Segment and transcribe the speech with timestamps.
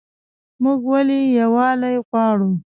[0.63, 2.51] موږ ولې یووالی غواړو؟